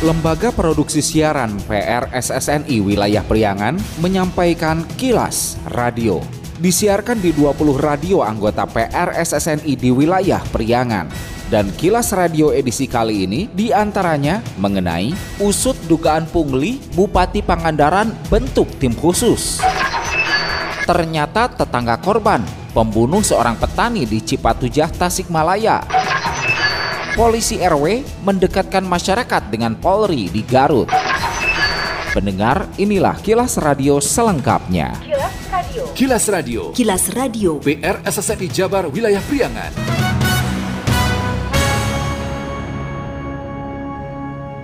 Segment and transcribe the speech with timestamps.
[0.00, 6.24] Lembaga Produksi Siaran PRSSNI Wilayah Priangan menyampaikan kilas radio.
[6.56, 11.04] Disiarkan di 20 radio anggota PRSSNI di wilayah Priangan.
[11.52, 18.72] Dan kilas radio edisi kali ini di antaranya mengenai usut dugaan pungli Bupati Pangandaran bentuk
[18.80, 19.60] tim khusus.
[20.88, 22.40] Ternyata tetangga korban
[22.72, 25.84] pembunuh seorang petani di Cipatujah, Tasikmalaya.
[27.18, 30.86] Polisi RW mendekatkan masyarakat dengan Polri di Garut.
[32.14, 34.94] Pendengar, inilah kilas radio selengkapnya.
[35.02, 35.82] Kilas Radio.
[35.94, 36.60] Kilas Radio.
[36.70, 37.50] Kilas Radio.
[37.62, 40.09] PR SSNI Jabar Wilayah Priangan.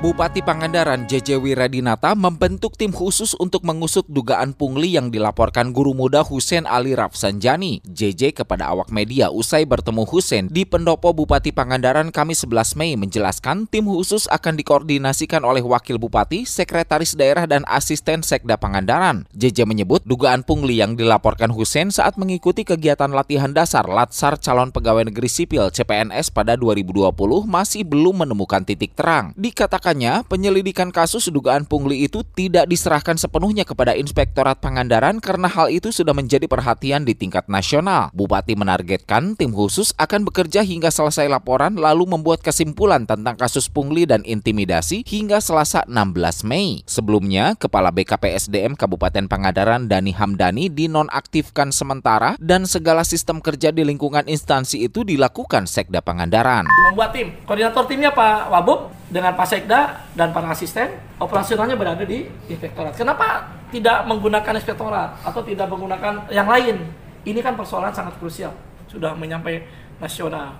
[0.07, 6.23] Bupati Pangandaran JJ Wiradinata membentuk tim khusus untuk mengusut dugaan pungli yang dilaporkan guru muda
[6.23, 7.83] Husen Ali Rafsanjani.
[7.83, 13.67] JJ kepada awak media usai bertemu Husen di pendopo Bupati Pangandaran Kamis 11 Mei menjelaskan
[13.67, 19.27] tim khusus akan dikoordinasikan oleh Wakil Bupati, Sekretaris Daerah dan Asisten Sekda Pangandaran.
[19.35, 25.11] JJ menyebut dugaan pungli yang dilaporkan Husen saat mengikuti kegiatan latihan dasar Latsar Calon Pegawai
[25.11, 27.11] Negeri Sipil CPNS pada 2020
[27.51, 29.35] masih belum menemukan titik terang.
[29.35, 35.73] Dikatakan Dikatakannya, penyelidikan kasus dugaan pungli itu tidak diserahkan sepenuhnya kepada Inspektorat Pangandaran karena hal
[35.73, 38.13] itu sudah menjadi perhatian di tingkat nasional.
[38.13, 44.05] Bupati menargetkan tim khusus akan bekerja hingga selesai laporan lalu membuat kesimpulan tentang kasus pungli
[44.05, 46.85] dan intimidasi hingga Selasa 16 Mei.
[46.85, 54.29] Sebelumnya, Kepala BKPSDM Kabupaten Pangandaran Dani Hamdani dinonaktifkan sementara dan segala sistem kerja di lingkungan
[54.29, 56.69] instansi itu dilakukan Sekda Pangandaran.
[56.93, 60.91] Membuat tim, koordinator timnya Pak Wabub dengan Pak Sekda dan para asisten
[61.23, 62.99] operasionalnya berada di inspektorat.
[62.99, 66.83] Kenapa tidak menggunakan inspektorat atau tidak menggunakan yang lain?
[67.27, 68.51] Ini kan persoalan sangat krusial.
[68.87, 69.63] Sudah menyampai
[69.99, 70.55] nasional.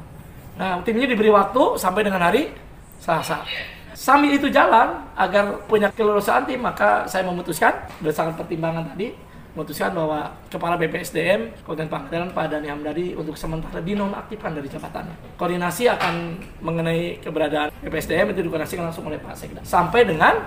[0.57, 2.49] Nah, timnya diberi waktu sampai dengan hari
[2.97, 3.45] Selasa.
[3.93, 9.13] Sambil itu jalan agar punya kelulusan tim, maka saya memutuskan berdasarkan pertimbangan tadi
[9.57, 15.41] memutuskan bahwa Kepala BPSDM Kabupaten Pangandaran Pak Dani Hamdani untuk sementara dinonaktifkan dari jabatannya.
[15.41, 16.15] Koordinasi akan
[16.61, 19.65] mengenai keberadaan BPSDM itu dikoordinasikan langsung oleh Pak Sekda.
[19.65, 20.45] Sampai dengan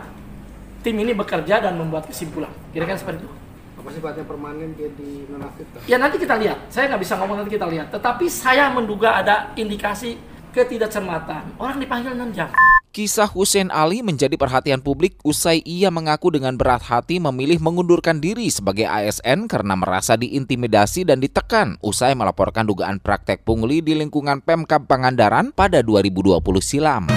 [0.85, 2.53] tim ini bekerja dan membuat kesimpulan.
[2.69, 3.33] Kira-kira seperti itu.
[3.81, 5.81] Apa sifatnya permanen dia dinonaktifkan?
[5.89, 6.69] Ya nanti kita lihat.
[6.69, 7.89] Saya nggak bisa ngomong nanti kita lihat.
[7.89, 10.21] Tetapi saya menduga ada indikasi
[10.53, 11.57] ketidakcermatan.
[11.57, 12.53] Orang dipanggil 6 jam.
[12.99, 18.51] Kisah Hussein Ali menjadi perhatian publik usai ia mengaku dengan berat hati memilih mengundurkan diri
[18.51, 24.83] sebagai ASN karena merasa diintimidasi dan ditekan usai melaporkan dugaan praktek pungli di lingkungan Pemkab
[24.91, 27.07] Pangandaran pada 2020 silam.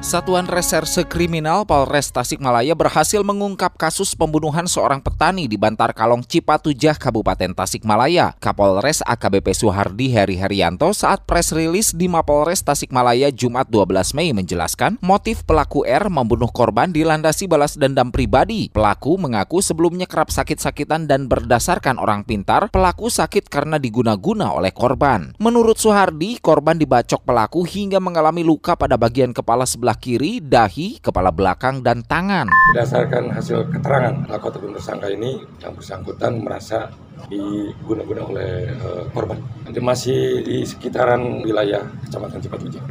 [0.00, 6.96] Satuan Reserse Kriminal Polres Tasikmalaya berhasil mengungkap kasus pembunuhan seorang petani di Bantar Kalong Cipatujah,
[6.96, 8.32] Kabupaten Tasikmalaya.
[8.40, 14.96] Kapolres AKBP Suhardi Heri Herianto saat press rilis di Mapolres Tasikmalaya Jumat 12 Mei menjelaskan
[15.04, 18.72] motif pelaku R membunuh korban dilandasi balas dendam pribadi.
[18.72, 25.36] Pelaku mengaku sebelumnya kerap sakit-sakitan dan berdasarkan orang pintar, pelaku sakit karena diguna-guna oleh korban.
[25.36, 30.88] Menurut Suhardi, korban dibacok pelaku hingga mengalami luka pada bagian kepala sebelah sebelah kiri, dahi,
[31.02, 32.46] kepala belakang, dan tangan.
[32.70, 36.94] Berdasarkan hasil keterangan pelaku ataupun tersangka ini, yang bersangkutan merasa
[37.26, 39.42] diguna-guna oleh uh, korban.
[39.66, 42.86] Nanti masih di sekitaran wilayah Kecamatan Cipatujah.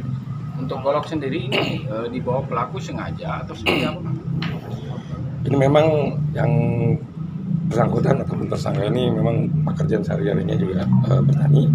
[0.60, 4.10] Untuk golok sendiri ini uh, dibawa pelaku sengaja atau seperti apa?
[5.48, 5.86] Ini memang
[6.36, 6.52] yang
[7.70, 11.70] bersangkutan ataupun tersangka ini memang pekerjaan sehari-harinya juga uh, bertani,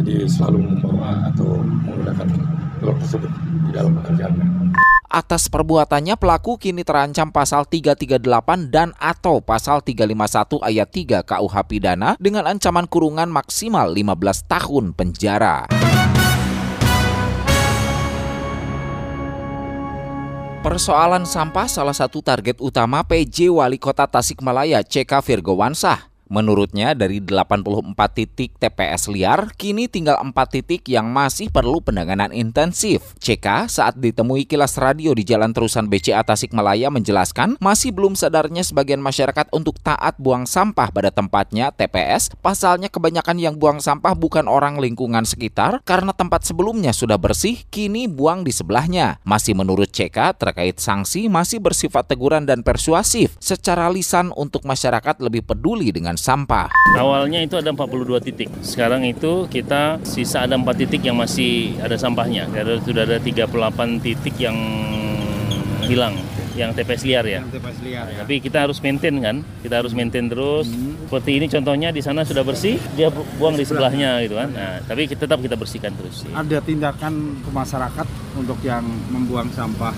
[0.00, 2.28] jadi selalu membawa atau menggunakan
[2.80, 3.30] golok tersebut
[3.68, 4.46] di dalam pekerjaannya.
[5.14, 12.18] Atas perbuatannya pelaku kini terancam pasal 338 dan atau pasal 351 ayat 3 KUH pidana
[12.18, 15.70] dengan ancaman kurungan maksimal 15 tahun penjara.
[20.64, 26.13] Persoalan sampah salah satu target utama PJ Wali Kota Tasikmalaya CK Virgowansah.
[26.32, 33.12] Menurutnya dari 84 titik TPS liar, kini tinggal 4 titik yang masih perlu penanganan intensif.
[33.20, 39.04] CK saat ditemui kilas radio di Jalan Terusan BCA Tasikmalaya menjelaskan masih belum sadarnya sebagian
[39.04, 42.32] masyarakat untuk taat buang sampah pada tempatnya TPS.
[42.40, 48.08] Pasalnya kebanyakan yang buang sampah bukan orang lingkungan sekitar karena tempat sebelumnya sudah bersih, kini
[48.08, 49.20] buang di sebelahnya.
[49.28, 55.44] Masih menurut CK terkait sanksi masih bersifat teguran dan persuasif secara lisan untuk masyarakat lebih
[55.44, 56.70] peduli dengan dengan sampah.
[56.94, 58.46] Awalnya itu ada 42 titik.
[58.62, 62.46] Sekarang itu kita sisa ada 4 titik yang masih ada sampahnya.
[62.54, 64.54] Ada sudah ada 38 titik yang
[65.84, 66.14] hilang.
[66.54, 67.42] yang TPS liar ya.
[67.42, 68.18] Yang TPS liar ya.
[68.22, 70.70] Tapi kita harus maintain kan, kita harus maintain terus.
[70.70, 74.54] Seperti ini contohnya di sana sudah bersih, dia bu- buang di sebelahnya gitu kan.
[74.54, 76.22] Nah, tapi kita tetap kita bersihkan terus.
[76.22, 76.30] sih.
[76.30, 78.06] Ada tindakan ke masyarakat
[78.38, 79.90] untuk yang membuang sampah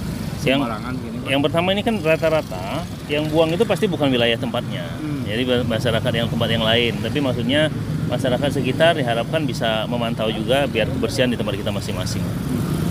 [0.47, 0.63] Yang-
[1.03, 1.29] gini Pak?
[1.29, 4.87] Yang pertama ini kan rata-rata yang buang itu pasti bukan wilayah tempatnya.
[5.03, 5.27] Hmm.
[5.27, 6.93] Jadi masyarakat yang tempat yang lain.
[7.03, 7.67] Tapi maksudnya
[8.07, 12.23] masyarakat sekitar diharapkan bisa memantau juga biar kebersihan di tempat kita masing-masing.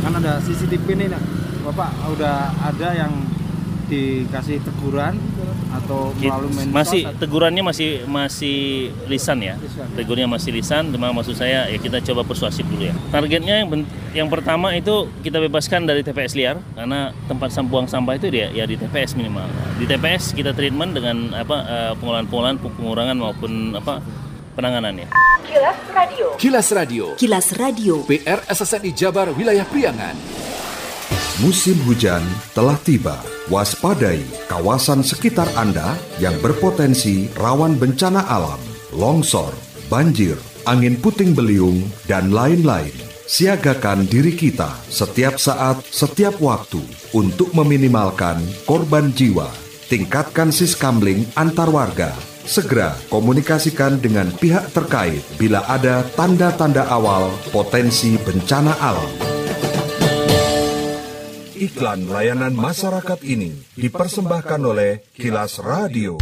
[0.04, 1.16] Kan ada CCTV nih.
[1.66, 3.10] Bapak udah ada yang
[3.86, 5.14] dikasih teguran
[5.76, 8.58] atau melalui mensos masih atau- tegurannya masih masih
[9.12, 9.56] lisan ya.
[9.60, 9.96] Lisan, ya.
[9.98, 12.96] Tegurnya masih lisan, cuma maksud saya ya kita coba persuasif dulu ya.
[13.12, 13.70] Targetnya yang,
[14.16, 18.64] yang pertama itu kita bebaskan dari TPS liar karena tempat buang sampah itu dia ya
[18.66, 19.46] di TPS minimal.
[19.78, 24.00] Di TPS kita treatment dengan apa eh, pengolahan-pengolahan pengurangan maupun apa
[24.56, 25.12] penanganannya.
[25.46, 26.28] Kilas Radio.
[26.40, 27.06] Kilas Radio.
[27.20, 27.96] Kilas Radio.
[28.08, 30.55] PR SSNI Jabar Wilayah Priangan.
[31.44, 32.24] Musim hujan
[32.56, 33.20] telah tiba.
[33.52, 38.58] Waspadai kawasan sekitar Anda yang berpotensi rawan bencana alam,
[38.96, 39.52] longsor,
[39.92, 42.96] banjir, angin puting beliung, dan lain-lain.
[43.28, 46.80] Siagakan diri kita setiap saat, setiap waktu
[47.12, 49.52] untuk meminimalkan korban jiwa.
[49.92, 52.16] Tingkatkan siskamling antar warga.
[52.48, 59.35] Segera komunikasikan dengan pihak terkait bila ada tanda-tanda awal potensi bencana alam.
[61.66, 66.14] Iklan layanan masyarakat ini dipersembahkan oleh Kilas Radio.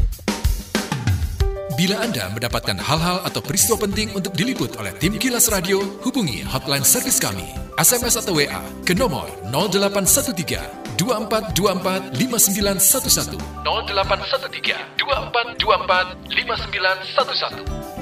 [1.75, 6.88] Bila Anda mendapatkan hal-hal atau peristiwa penting untuk diliput oleh tim Kilas Radio, hubungi hotline
[6.88, 7.44] servis kami.
[7.75, 13.36] SMS atau WA ke nomor 0813 2424 5911
[13.68, 17.93] 0813 2424 5911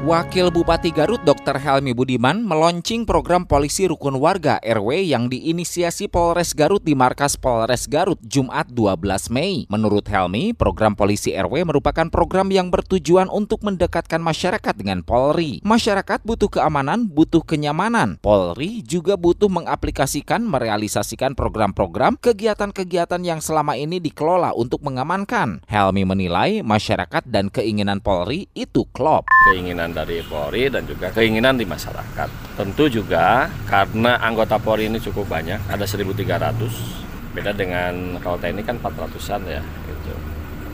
[0.00, 1.60] Wakil Bupati Garut Dr.
[1.60, 7.84] Helmi Budiman meluncing program polisi rukun warga RW yang diinisiasi Polres Garut di markas Polres
[7.84, 8.96] Garut Jumat 12
[9.28, 9.68] Mei.
[9.68, 15.60] Menurut Helmi, program polisi RW merupakan program yang bertujuan untuk mendekatkan masyarakat dengan Polri.
[15.68, 18.16] Masyarakat butuh keamanan, butuh kenyamanan.
[18.24, 25.60] Polri juga butuh mengaplikasikan, merealisasikan program-program, kegiatan-kegiatan yang selama ini dikelola untuk mengamankan.
[25.68, 29.28] Helmi menilai masyarakat dan keinginan Polri itu klop.
[29.52, 32.56] keinginan dari Polri dan juga keinginan di masyarakat.
[32.56, 37.34] Tentu juga karena anggota Polri ini cukup banyak, ada 1.300.
[37.34, 40.14] Beda dengan kalau TNI kan 400-an ya gitu.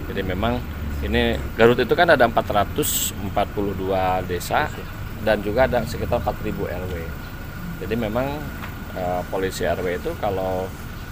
[0.09, 0.57] Jadi memang
[1.05, 3.21] ini Garut itu kan ada 442
[4.25, 4.71] desa
[5.21, 6.95] dan juga ada sekitar 4.000 RW.
[7.85, 8.27] Jadi memang
[8.97, 10.65] eh, polisi RW itu kalau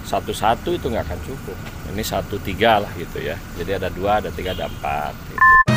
[0.05, 1.57] satu-satu itu nggak akan cukup.
[1.93, 3.37] Ini satu tiga lah gitu ya.
[3.57, 5.13] Jadi ada dua, ada tiga, ada empat.
[5.29, 5.74] gitu.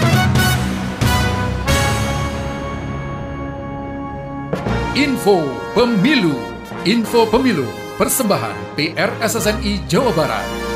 [4.99, 5.47] Info
[5.79, 6.35] Pemilu.
[6.83, 7.71] Info Pemilu.
[7.95, 10.68] Persembahan PR SSNI Jawa Barat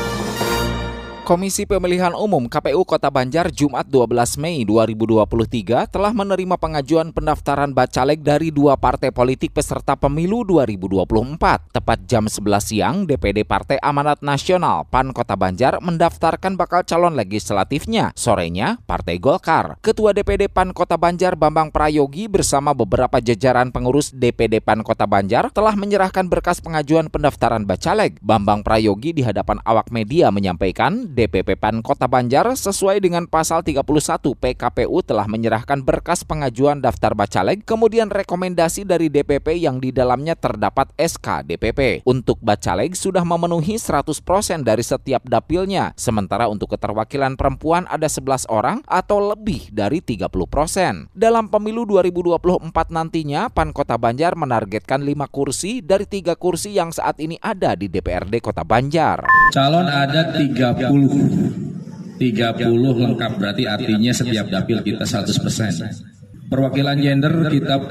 [1.23, 8.19] Komisi Pemilihan Umum KPU Kota Banjar Jumat 12 Mei 2023 telah menerima pengajuan pendaftaran Bacaleg
[8.19, 11.71] dari dua partai politik peserta pemilu 2024.
[11.71, 18.11] Tepat jam 11 siang, DPD Partai Amanat Nasional PAN Kota Banjar mendaftarkan bakal calon legislatifnya.
[18.19, 19.79] Sorenya, Partai Golkar.
[19.79, 25.55] Ketua DPD PAN Kota Banjar Bambang Prayogi bersama beberapa jajaran pengurus DPD PAN Kota Banjar
[25.55, 28.19] telah menyerahkan berkas pengajuan pendaftaran Bacaleg.
[28.19, 33.85] Bambang Prayogi di hadapan awak media menyampaikan DPP PAN Kota Banjar sesuai dengan pasal 31
[34.33, 40.89] PKPU telah menyerahkan berkas pengajuan daftar Bacaleg kemudian rekomendasi dari DPP yang di dalamnya terdapat
[40.97, 42.01] SK DPP.
[42.09, 48.81] Untuk Bacaleg sudah memenuhi 100% dari setiap dapilnya, sementara untuk keterwakilan perempuan ada 11 orang
[48.89, 51.13] atau lebih dari 30%.
[51.13, 57.21] Dalam pemilu 2024 nantinya, PAN Kota Banjar menargetkan 5 kursi dari 3 kursi yang saat
[57.21, 59.21] ini ada di DPRD Kota Banjar.
[59.53, 61.02] Calon ada 30.
[61.07, 66.47] 30 lengkap berarti artinya setiap dapil kita 100%.
[66.47, 67.81] Perwakilan gender kita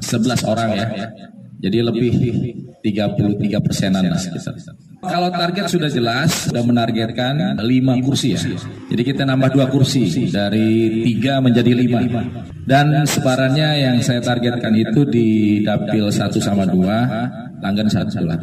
[0.00, 0.86] 11 orang ya.
[1.56, 2.12] Jadi lebih
[2.84, 4.52] 33 persenan lah kita.
[5.06, 8.40] Kalau target sudah jelas, sudah menargetkan 5 kursi ya.
[8.90, 12.66] Jadi kita nambah dua kursi dari 3 menjadi 5.
[12.66, 18.36] Dan sebarannya yang saya targetkan itu di dapil 1 sama 2, Langgan 1 lah.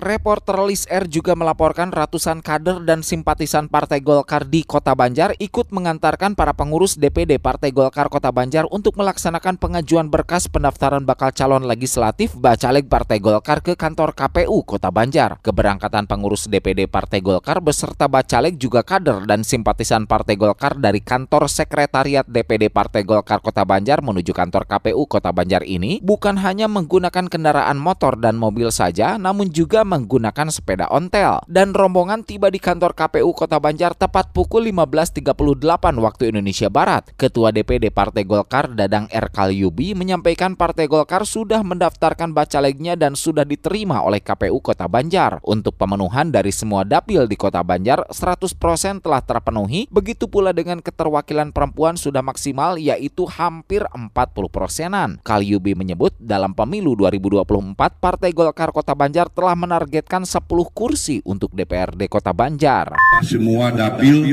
[0.00, 5.68] Reporter Lis R juga melaporkan ratusan kader dan simpatisan Partai Golkar di Kota Banjar ikut
[5.68, 11.68] mengantarkan para pengurus DPD Partai Golkar Kota Banjar untuk melaksanakan pengajuan berkas pendaftaran bakal calon
[11.68, 15.36] legislatif Bacaleg Partai Golkar ke kantor KPU Kota Banjar.
[15.44, 21.52] Keberangkatan pengurus DPD Partai Golkar beserta Bacaleg juga kader dan simpatisan Partai Golkar dari kantor
[21.52, 27.28] Sekretariat DPD Partai Golkar Kota Banjar menuju kantor KPU Kota Banjar ini bukan hanya menggunakan
[27.28, 31.42] kendaraan motor dan mobil saja, namun juga menggunakan sepeda ontel.
[31.50, 37.10] Dan rombongan tiba di kantor KPU Kota Banjar tepat pukul 15.38 waktu Indonesia Barat.
[37.18, 39.26] Ketua DPD Partai Golkar Dadang R.
[39.34, 45.42] Kalyubi menyampaikan Partai Golkar sudah mendaftarkan bacalegnya dan sudah diterima oleh KPU Kota Banjar.
[45.42, 51.50] Untuk pemenuhan dari semua dapil di Kota Banjar 100% telah terpenuhi, begitu pula dengan keterwakilan
[51.50, 54.06] perempuan sudah maksimal yaitu hampir 40
[54.52, 55.18] persenan.
[55.24, 60.44] Kalyubi menyebut dalam pemilu 2024 Partai Golkar Kota Banjar telah menar menargetkan 10
[60.76, 62.92] kursi untuk DPRD Kota Banjar.
[63.24, 64.28] Semua dapil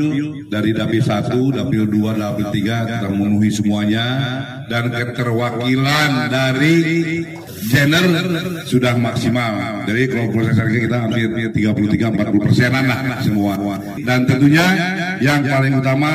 [0.52, 4.06] dari dapil 1, dapil 2, dapil 3 kita memenuhi semuanya
[4.68, 6.76] dan keterwakilan dari
[7.64, 8.04] gender
[8.68, 9.88] sudah maksimal.
[9.88, 13.56] Jadi kalau proses kita hampir 33-40 persenan lah semua.
[14.04, 14.68] Dan tentunya
[15.24, 16.12] yang paling utama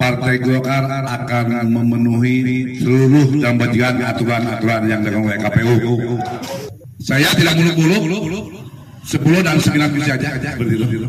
[0.00, 5.76] Partai Golkar akan memenuhi seluruh dan bagian aturan-aturan yang dilakukan oleh KPU.
[7.00, 8.60] Saya tidak muluk-muluk,
[9.04, 11.08] 10 dan 9 bisa aja itu.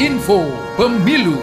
[0.00, 0.40] Info
[0.78, 1.36] Pemilu.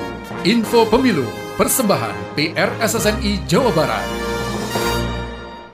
[0.47, 1.27] Info Pemilu.
[1.57, 4.26] Persembahan PRSSNI Jawa Barat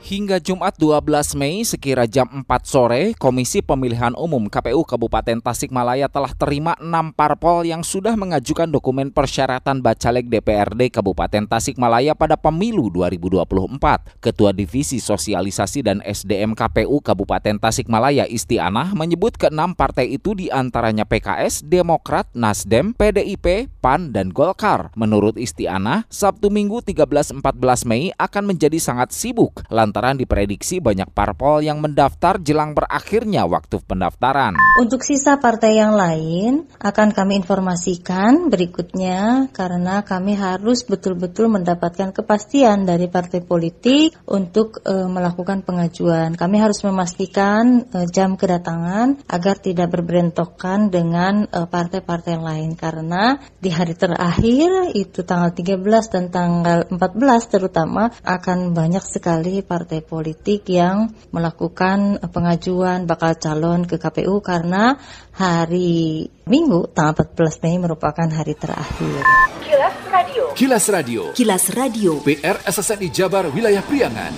[0.04, 6.36] Hingga Jumat 12 Mei sekira jam 4 sore, Komisi Pemilihan Umum KPU Kabupaten Tasikmalaya telah
[6.36, 14.20] terima 6 parpol yang sudah mengajukan dokumen persyaratan Bacaleg DPRD Kabupaten Tasikmalaya pada pemilu 2024.
[14.20, 21.08] Ketua Divisi Sosialisasi dan SDM KPU Kabupaten Tasikmalaya Istianah menyebut keenam partai itu di antaranya
[21.08, 24.92] PKS, Demokrat, Nasdem, PDIP, PAN, dan Golkar.
[25.00, 27.40] Menurut Istianah, Sabtu Minggu 13-14
[27.88, 33.78] Mei akan menjadi sangat sibuk lantaran lantaran diprediksi banyak parpol yang mendaftar jelang berakhirnya waktu
[33.78, 34.58] pendaftaran.
[34.82, 42.90] Untuk sisa partai yang lain akan kami informasikan berikutnya karena kami harus betul-betul mendapatkan kepastian
[42.90, 46.34] dari partai politik untuk e, melakukan pengajuan.
[46.34, 53.70] Kami harus memastikan e, jam kedatangan agar tidak berberentokan dengan e, partai-partai lain karena di
[53.70, 56.98] hari terakhir itu tanggal 13 dan tanggal 14
[57.46, 64.96] terutama akan banyak sekali partai partai politik yang melakukan pengajuan bakal calon ke KPU karena
[65.36, 69.28] hari Minggu tanggal 14 Mei merupakan hari terakhir.
[69.60, 70.44] Kilas Radio.
[70.56, 71.22] Kilas Radio.
[71.36, 72.12] Kilas Radio.
[72.24, 74.32] PR SSNI Jabar Wilayah Priangan.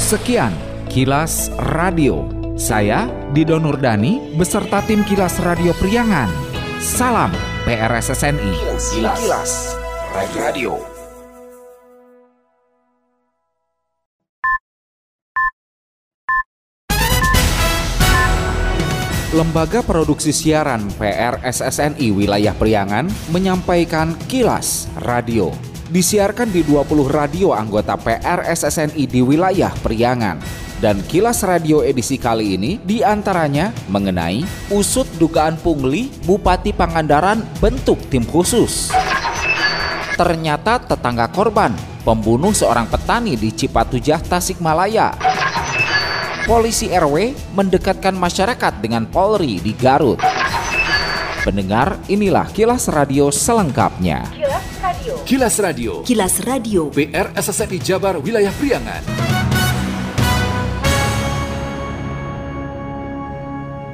[0.00, 0.56] Sekian
[0.88, 2.24] Kilas Radio.
[2.56, 3.04] Saya
[3.36, 6.32] Dido Nurdani beserta tim Kilas Radio Priangan.
[6.80, 7.28] Salam
[7.68, 8.52] PRSSNI.
[8.64, 9.18] Kilas, Kilas.
[9.20, 9.52] Kilas.
[10.32, 10.97] Radio.
[19.28, 25.52] Lembaga Produksi Siaran PRSSNI Wilayah Priangan menyampaikan Kilas Radio.
[25.92, 30.40] Disiarkan di 20 radio anggota PRSSNI di wilayah Priangan.
[30.80, 38.00] Dan Kilas Radio edisi kali ini di antaranya mengenai usut dugaan pungli Bupati Pangandaran bentuk
[38.08, 38.88] tim khusus.
[40.16, 45.12] Ternyata tetangga korban pembunuh seorang petani di Cipatujah, Tasikmalaya
[46.48, 50.16] polisi RW mendekatkan masyarakat dengan Polri di Garut.
[51.44, 54.24] Pendengar, inilah kilas radio selengkapnya.
[54.32, 55.12] Kilas Radio.
[55.28, 55.92] Kilas Radio.
[56.08, 56.82] Kilas Radio.
[56.88, 59.47] PR SSNI Jabar Wilayah Priangan.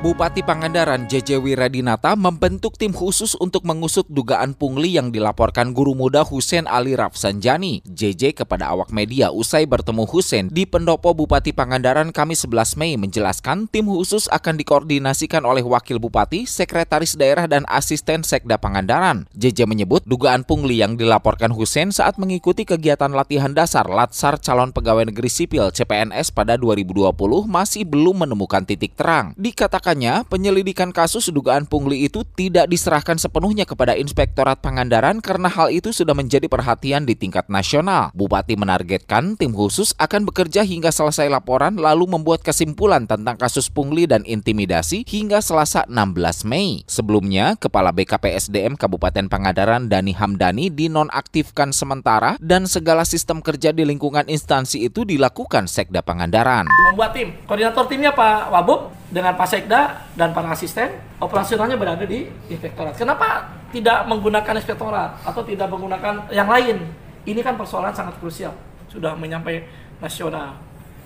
[0.05, 6.21] Bupati Pangandaran JJ Wiradinata membentuk tim khusus untuk mengusut dugaan pungli yang dilaporkan guru muda
[6.29, 7.81] Husen Ali Rafsanjani.
[7.89, 13.65] JJ kepada awak media usai bertemu Husen di pendopo Bupati Pangandaran Kamis 11 Mei menjelaskan
[13.73, 19.25] tim khusus akan dikoordinasikan oleh Wakil Bupati, Sekretaris Daerah dan Asisten Sekda Pangandaran.
[19.33, 25.09] JJ menyebut dugaan pungli yang dilaporkan Husen saat mengikuti kegiatan latihan dasar Latsar Calon Pegawai
[25.09, 27.09] Negeri Sipil CPNS pada 2020
[27.49, 29.33] masih belum menemukan titik terang.
[29.41, 35.71] Dikatakan Faktanya, penyelidikan kasus dugaan pungli itu tidak diserahkan sepenuhnya kepada Inspektorat Pangandaran karena hal
[35.71, 38.11] itu sudah menjadi perhatian di tingkat nasional.
[38.11, 44.11] Bupati menargetkan tim khusus akan bekerja hingga selesai laporan lalu membuat kesimpulan tentang kasus pungli
[44.11, 46.83] dan intimidasi hingga Selasa 16 Mei.
[46.91, 54.27] Sebelumnya, Kepala BKPSDM Kabupaten Pangandaran Dani Hamdani dinonaktifkan sementara dan segala sistem kerja di lingkungan
[54.27, 56.67] instansi itu dilakukan Sekda Pangandaran.
[56.91, 60.89] Membuat tim, koordinator timnya Pak Wabub dengan Pak Sekda dan para asisten,
[61.21, 62.97] operasionalnya berada di inspektorat.
[62.97, 66.81] Kenapa tidak menggunakan inspektorat atau tidak menggunakan yang lain?
[67.25, 68.53] Ini kan persoalan sangat krusial,
[68.89, 69.65] sudah menyampai
[70.01, 70.57] nasional.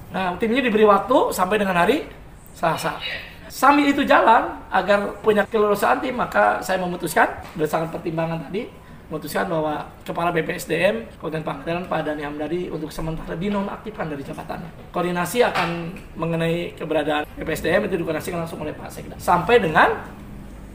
[0.09, 2.09] Nah, tim ini diberi waktu sampai dengan hari
[2.57, 2.99] Selasa.
[3.49, 7.27] Sambil itu jalan, agar punya kelulusan tim, maka saya memutuskan
[7.57, 8.69] berdasarkan pertimbangan tadi,
[9.09, 14.93] memutuskan bahwa Kepala BPSDM Kabupaten Pangandaran Pak Dani Hamdani untuk sementara dinonaktifkan dari jabatannya.
[14.93, 15.69] Koordinasi akan
[16.17, 19.17] mengenai keberadaan BPSDM itu dikoordinasikan langsung oleh Pak Sekda.
[19.17, 19.97] Sampai dengan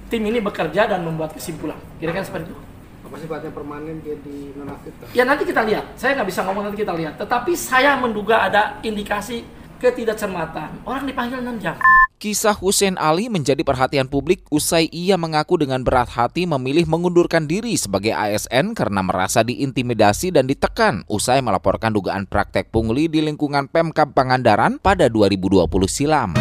[0.09, 1.77] tim ini bekerja dan membuat kesimpulan.
[2.01, 2.61] Kira-kira seperti itu.
[3.05, 5.05] Apa sifatnya permanen dia di nonaktifkan?
[5.13, 5.93] Ya nanti kita lihat.
[5.93, 7.13] Saya nggak bisa ngomong nanti kita lihat.
[7.21, 9.45] Tetapi saya menduga ada indikasi
[9.77, 10.81] ketidakcermatan.
[10.89, 11.77] Orang dipanggil 6 jam.
[12.23, 17.75] Kisah Hussein Ali menjadi perhatian publik usai ia mengaku dengan berat hati memilih mengundurkan diri
[17.75, 24.15] sebagai ASN karena merasa diintimidasi dan ditekan usai melaporkan dugaan praktek pungli di lingkungan Pemkab
[24.15, 26.31] Pangandaran pada 2020 silam.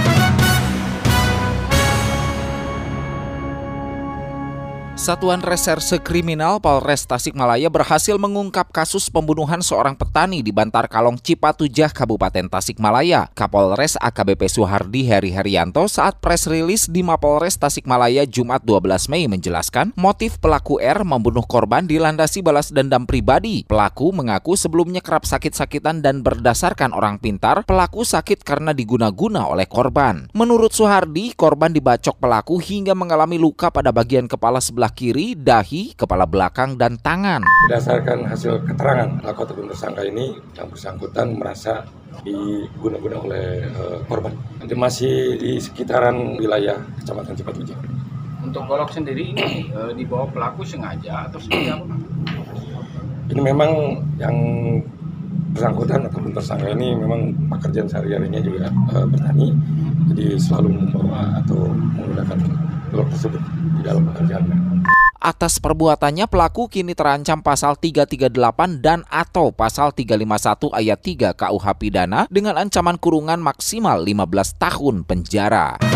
[4.93, 11.89] Satuan Reserse Kriminal Polres Tasikmalaya berhasil mengungkap kasus pembunuhan seorang petani di Bantar Kalong Cipatujah,
[11.89, 13.33] Kabupaten Tasikmalaya.
[13.33, 19.97] Kapolres AKBP Suhardi Heri Herianto saat press rilis di Mapolres Tasikmalaya Jumat 12 Mei menjelaskan
[19.97, 23.65] motif pelaku R membunuh korban dilandasi balas dendam pribadi.
[23.65, 30.29] Pelaku mengaku sebelumnya kerap sakit-sakitan dan berdasarkan orang pintar, pelaku sakit karena diguna-guna oleh korban.
[30.37, 36.25] Menurut Suhardi, korban dibacok pelaku hingga mengalami luka pada bagian kepala sebelah kiri, dahi, kepala
[36.27, 37.45] belakang, dan tangan.
[37.69, 41.87] Berdasarkan hasil keterangan pelaku ataupun tersangka ini, yang bersangkutan merasa
[42.25, 43.47] diguna-guna oleh
[43.77, 44.33] uh, korban.
[44.59, 47.79] Nanti masih di sekitaran wilayah Kecamatan Cipatujah.
[48.43, 51.95] Untuk golok sendiri ini uh, dibawa pelaku sengaja atau seperti apa?
[53.33, 53.71] Ini memang
[54.21, 54.37] yang
[55.53, 59.53] bersangkutan ataupun tersangka ini memang pekerjaan sehari-harinya juga uh, bertani,
[60.13, 62.39] jadi selalu membawa atau menggunakan
[62.93, 63.41] golok tersebut
[63.79, 64.57] di dalam pekerjaannya.
[65.23, 72.27] Atas perbuatannya pelaku kini terancam pasal 338 dan atau pasal 351 ayat 3 KUH pidana
[72.27, 75.92] dengan ancaman kurungan maksimal 15 tahun penjara.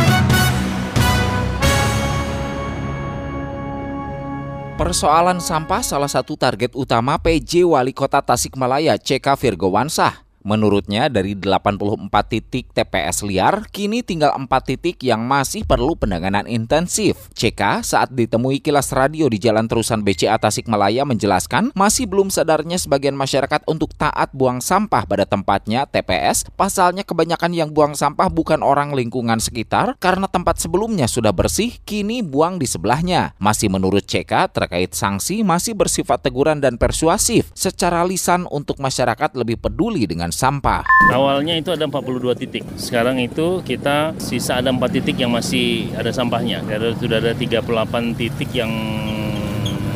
[4.87, 10.26] Persoalan sampah salah satu target utama PJ Wali Kota Tasikmalaya CK Virgowansah.
[10.47, 17.19] Menurutnya dari 84 titik TPS liar, kini tinggal 4 titik yang masih perlu penanganan intensif.
[17.35, 23.19] CK saat ditemui kilas radio di Jalan Terusan BCA Tasikmalaya menjelaskan masih belum sadarnya sebagian
[23.19, 26.47] masyarakat untuk taat buang sampah pada tempatnya TPS.
[26.55, 32.23] Pasalnya kebanyakan yang buang sampah bukan orang lingkungan sekitar karena tempat sebelumnya sudah bersih, kini
[32.23, 33.35] buang di sebelahnya.
[33.43, 39.59] Masih menurut CK terkait sanksi masih bersifat teguran dan persuasif secara lisan untuk masyarakat lebih
[39.59, 40.85] peduli dengan sampah.
[41.09, 42.65] Awalnya itu ada 42 titik.
[42.77, 46.61] Sekarang itu kita sisa ada 4 titik yang masih ada sampahnya.
[46.69, 48.69] Ada sudah ada 38 titik yang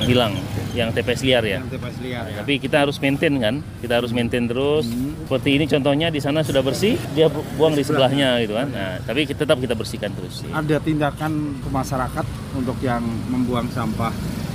[0.08, 0.32] hilang
[0.72, 1.58] yang TPS liar ya.
[1.62, 2.36] Yang TPS liar ya.
[2.42, 4.86] Tapi kita harus maintain kan, kita harus maintain terus.
[4.86, 5.16] Hmm.
[5.26, 8.68] Seperti ini contohnya di sana sudah bersih, dia buang di sebelahnya gitu kan.
[8.70, 10.42] Nah, tapi tetap kita bersihkan terus.
[10.50, 12.26] Ada tindakan ke masyarakat
[12.58, 14.10] untuk yang membuang sampah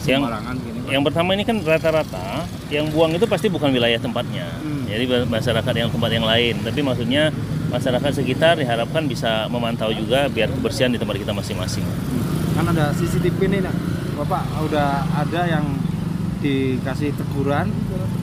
[0.05, 0.21] yang
[0.61, 4.85] gini, yang pertama ini kan rata-rata yang buang itu pasti bukan wilayah tempatnya hmm.
[4.85, 7.33] jadi masyarakat yang tempat yang lain tapi maksudnya
[7.73, 12.53] masyarakat sekitar diharapkan bisa memantau juga biar kebersihan di tempat kita masing-masing hmm.
[12.53, 13.61] kan ada CCTV nih
[14.15, 15.65] bapak udah ada yang
[16.41, 17.71] dikasih teguran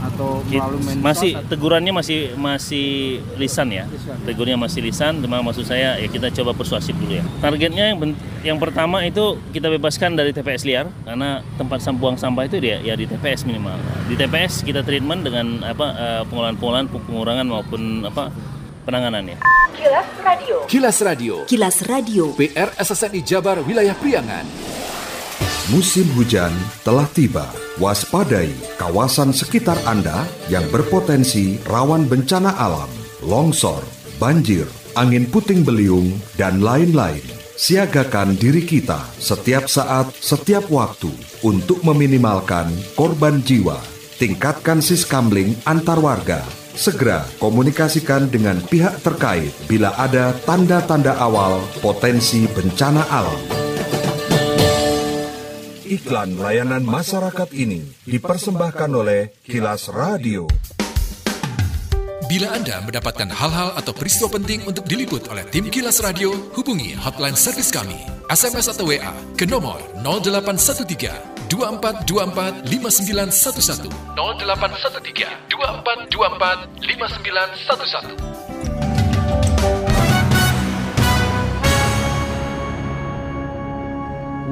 [0.02, 2.88] atau melalui mensos masih tegurannya masih masih
[3.38, 3.84] lisan ya?
[4.26, 7.24] Tegurnya masih lisan cuma maksud saya ya kita coba persuasif dulu ya.
[7.40, 7.98] Targetnya yang
[8.42, 12.94] yang pertama itu kita bebaskan dari TPS liar karena tempat buang sampah itu dia ya
[12.98, 13.78] di TPS minimal.
[14.10, 18.28] Di TPS kita treatment dengan apa uh, pengolahan-pengolahan pengurangan maupun apa
[18.84, 19.38] penanganannya.
[19.72, 20.56] Kilas Radio.
[20.68, 21.34] Kilas Radio.
[21.46, 22.24] Kilas Radio.
[22.36, 24.81] PR SSNI Jabar Wilayah Priangan
[25.70, 26.50] Musim hujan
[26.82, 27.46] telah tiba.
[27.78, 28.50] Waspadai
[28.82, 32.90] kawasan sekitar Anda yang berpotensi rawan bencana alam,
[33.22, 33.78] longsor,
[34.18, 34.66] banjir,
[34.98, 37.22] angin puting beliung, dan lain-lain.
[37.54, 41.14] Siagakan diri kita setiap saat, setiap waktu
[41.46, 42.66] untuk meminimalkan
[42.98, 43.78] korban jiwa.
[44.18, 53.04] Tingkatkan siskamling antar warga Segera komunikasikan dengan pihak terkait bila ada tanda-tanda awal potensi bencana
[53.12, 53.61] alam.
[55.92, 60.48] Iklan layanan masyarakat ini dipersembahkan oleh Kilas Radio.
[62.24, 67.36] Bila Anda mendapatkan hal-hal atau peristiwa penting untuk diliput oleh tim Kilas Radio, hubungi hotline
[67.36, 68.00] servis kami,
[68.32, 78.41] SMS atau WA ke nomor 0813 2424 5911 0813 2424 5911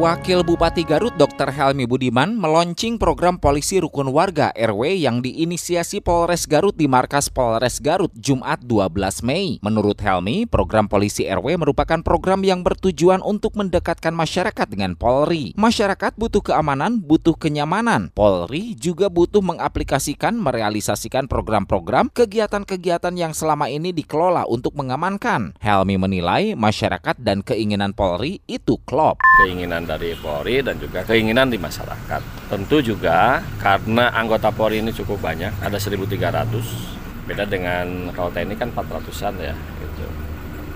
[0.00, 1.52] Wakil Bupati Garut Dr.
[1.52, 7.84] Helmi Budiman meluncing program polisi rukun warga RW yang diinisiasi Polres Garut di markas Polres
[7.84, 9.60] Garut Jumat 12 Mei.
[9.60, 15.52] Menurut Helmi, program polisi RW merupakan program yang bertujuan untuk mendekatkan masyarakat dengan Polri.
[15.60, 18.08] Masyarakat butuh keamanan, butuh kenyamanan.
[18.16, 25.60] Polri juga butuh mengaplikasikan, merealisasikan program-program, kegiatan-kegiatan yang selama ini dikelola untuk mengamankan.
[25.60, 29.20] Helmi menilai masyarakat dan keinginan Polri itu klop.
[29.44, 32.22] keinginan dari Polri dan juga keinginan di masyarakat.
[32.46, 37.26] Tentu juga karena anggota Polri ini cukup banyak, ada 1.300.
[37.26, 40.06] Beda dengan kalau TNI kan 400-an ya gitu.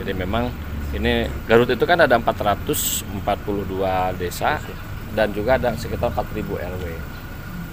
[0.03, 0.51] Jadi memang
[0.95, 3.07] ini Garut itu kan ada 442
[4.19, 4.59] desa
[5.15, 6.85] dan juga ada sekitar 4.000 RW.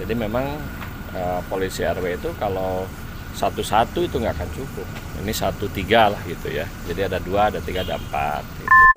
[0.02, 0.46] Jadi memang
[1.14, 2.86] eh, polisi RW itu kalau
[3.32, 4.86] satu-satu itu nggak akan cukup.
[5.22, 6.66] Ini satu tiga lah gitu ya.
[6.86, 8.44] Jadi ada dua, ada tiga, ada empat.
[8.60, 8.91] gitu.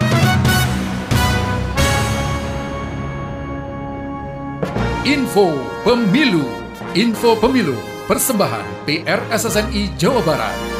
[5.05, 6.45] Info Pemilu.
[6.93, 7.77] Info Pemilu.
[8.05, 10.74] Persembahan PRSSNI Jawa Barat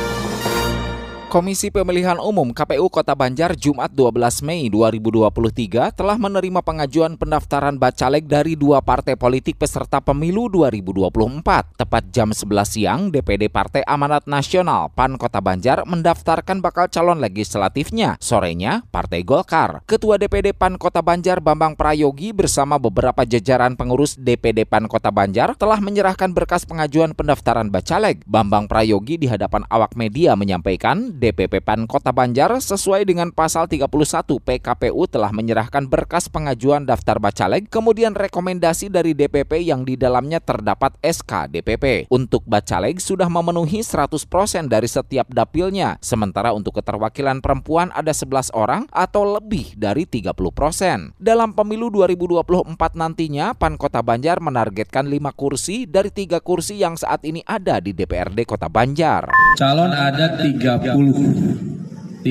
[1.35, 8.23] Komisi Pemilihan Umum KPU Kota Banjar Jumat 12 Mei 2023 telah menerima pengajuan pendaftaran Bacaleg
[8.23, 11.75] dari dua partai politik peserta pemilu 2024.
[11.75, 12.39] Tepat jam 11
[12.71, 18.15] siang, DPD Partai Amanat Nasional PAN Kota Banjar mendaftarkan bakal calon legislatifnya.
[18.23, 19.83] Sorenya, Partai Golkar.
[19.91, 25.51] Ketua DPD PAN Kota Banjar Bambang Prayogi bersama beberapa jajaran pengurus DPD PAN Kota Banjar
[25.59, 28.23] telah menyerahkan berkas pengajuan pendaftaran Bacaleg.
[28.23, 33.89] Bambang Prayogi di hadapan awak media menyampaikan DPP PAN Kota Banjar sesuai dengan pasal 31
[34.45, 40.93] PKPU telah menyerahkan berkas pengajuan daftar Bacaleg kemudian rekomendasi dari DPP yang di dalamnya terdapat
[41.01, 42.13] SK DPP.
[42.13, 44.21] Untuk Bacaleg sudah memenuhi 100%
[44.69, 51.17] dari setiap dapilnya, sementara untuk keterwakilan perempuan ada 11 orang atau lebih dari 30%.
[51.17, 57.25] Dalam pemilu 2024 nantinya, PAN Kota Banjar menargetkan 5 kursi dari 3 kursi yang saat
[57.25, 59.33] ini ada di DPRD Kota Banjar.
[59.57, 62.25] Calon ada 30 30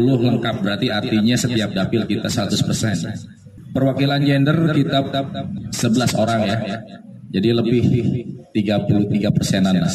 [0.00, 3.74] lengkap berarti artinya setiap dapil kita 100%.
[3.74, 5.02] Perwakilan gender kita
[5.74, 6.56] 11 orang ya.
[7.34, 7.82] Jadi lebih
[8.54, 9.90] 33 persenan lah.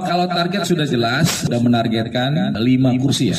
[0.00, 3.38] Kalau target sudah jelas, sudah menargetkan 5 kursi ya.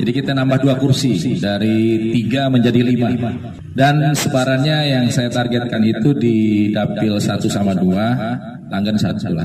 [0.00, 3.76] Jadi kita nambah 2 kursi dari 3 menjadi 5.
[3.76, 6.36] Dan sebarannya yang saya targetkan itu di
[6.72, 9.44] dapil 1 sama 2, langgan 1 lah.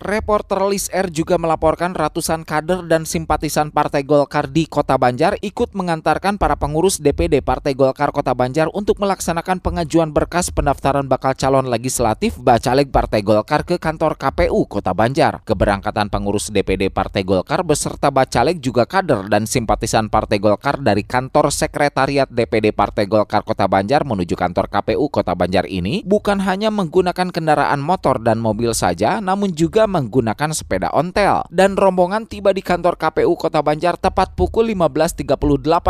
[0.00, 5.76] Reporter Lis R juga melaporkan ratusan kader dan simpatisan Partai Golkar di Kota Banjar ikut
[5.76, 11.68] mengantarkan para pengurus DPD Partai Golkar Kota Banjar untuk melaksanakan pengajuan berkas pendaftaran bakal calon
[11.68, 15.44] legislatif Bacaleg Partai Golkar ke kantor KPU Kota Banjar.
[15.44, 21.52] Keberangkatan pengurus DPD Partai Golkar beserta Bacaleg juga kader dan simpatisan Partai Golkar dari kantor
[21.52, 27.28] Sekretariat DPD Partai Golkar Kota Banjar menuju kantor KPU Kota Banjar ini bukan hanya menggunakan
[27.28, 31.42] kendaraan motor dan mobil saja namun juga menggunakan sepeda ontel.
[31.50, 35.26] Dan rombongan tiba di kantor KPU Kota Banjar tepat pukul 15.38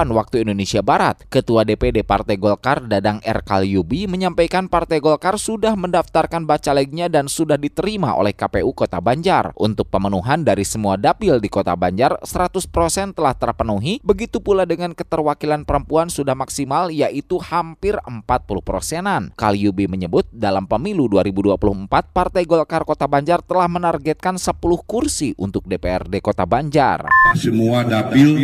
[0.09, 1.21] waktu Indonesia Barat.
[1.29, 3.45] Ketua DPD Partai Golkar Dadang R.
[3.45, 9.53] Kalyubi menyampaikan Partai Golkar sudah mendaftarkan bacalegnya dan sudah diterima oleh KPU Kota Banjar.
[9.61, 15.69] Untuk pemenuhan dari semua dapil di Kota Banjar 100% telah terpenuhi, begitu pula dengan keterwakilan
[15.69, 18.25] perempuan sudah maksimal yaitu hampir 40
[18.65, 19.23] persenan.
[19.37, 24.55] Kalyubi menyebut dalam pemilu 2024 Partai Golkar Kota Banjar telah menargetkan 10
[24.87, 27.11] kursi untuk DPRD Kota Banjar.
[27.35, 28.39] Semua dapil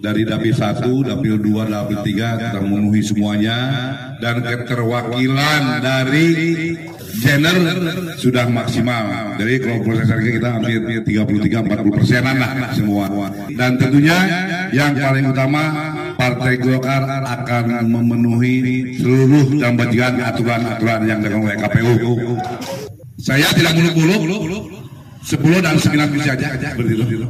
[0.00, 3.58] dari dapil 1, dapil 2, dapil 3 kita memenuhi semuanya
[4.24, 6.32] dan keterwakilan dari
[7.20, 7.56] gender
[8.16, 9.36] sudah maksimal.
[9.36, 13.04] Jadi kalau proses harga kita hampir 33-40 persenan lah semua.
[13.52, 14.16] Dan tentunya
[14.72, 21.92] yang paling utama Partai Golkar akan memenuhi seluruh dan bagian aturan-aturan yang dilakukan oleh KPU.
[23.16, 24.85] Saya tidak muluk-muluk,
[25.26, 26.54] 10 dan 9 bisa aja.
[26.54, 27.26] Itu.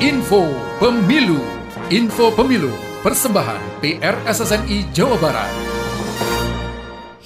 [0.00, 0.48] Info
[0.80, 1.44] Pemilu.
[1.92, 2.72] Info Pemilu.
[3.04, 5.69] Persembahan PRSSNI Jawa Barat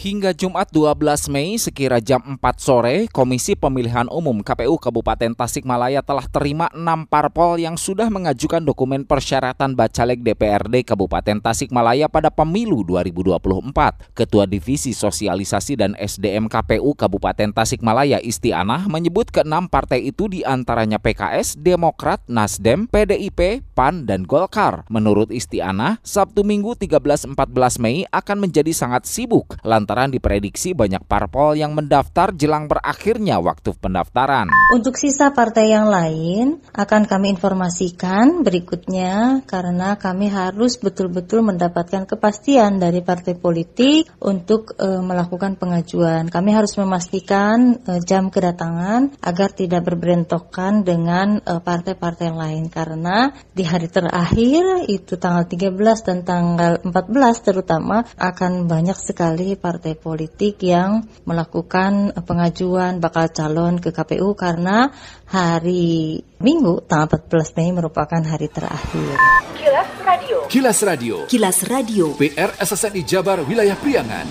[0.04, 6.28] Hingga Jumat 12 Mei sekira jam 4 sore, Komisi Pemilihan Umum KPU Kabupaten Tasikmalaya telah
[6.28, 14.12] terima 6 parpol yang sudah mengajukan dokumen persyaratan Bacalek DPRD Kabupaten Tasikmalaya pada pemilu 2024.
[14.12, 21.00] Ketua Divisi Sosialisasi dan SDM KPU Kabupaten Tasikmalaya Istianah menyebut keenam partai itu di antaranya
[21.00, 24.84] PKS, Demokrat, Nasdem, PDIP, PAN, dan Golkar.
[24.92, 31.54] Menurut Istianah, Sabtu Minggu 13-14 Mei akan menjadi sangat sibuk lantaran lantaran diprediksi banyak parpol
[31.54, 34.50] yang mendaftar jelang berakhirnya waktu pendaftaran.
[34.74, 42.82] Untuk sisa partai yang lain akan kami informasikan berikutnya karena kami harus betul-betul mendapatkan kepastian
[42.82, 46.26] dari partai politik untuk e, melakukan pengajuan.
[46.26, 53.30] Kami harus memastikan e, jam kedatangan agar tidak berberentokan dengan e, partai-partai yang lain karena
[53.54, 55.70] di hari terakhir itu tanggal 13
[56.02, 63.76] dan tanggal 14 terutama akan banyak sekali partai partai politik yang melakukan pengajuan bakal calon
[63.76, 64.88] ke KPU karena
[65.28, 69.12] hari Minggu tanggal 14 Mei merupakan hari terakhir.
[69.60, 70.38] Kilas Radio.
[70.48, 71.16] Kilas Radio.
[71.28, 72.06] Kilas Radio.
[72.16, 74.24] PR SSNI Jabar Wilayah Priangan.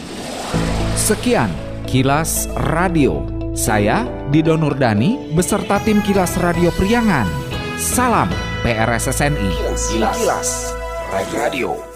[0.98, 1.54] Sekian
[1.86, 3.22] Kilas Radio.
[3.54, 7.30] Saya Dido Nurdani beserta tim Kilas Radio Priangan.
[7.78, 8.26] Salam
[8.66, 9.50] PRSSNI.
[9.94, 10.50] Kilas, Kilas.
[11.14, 11.93] Radio.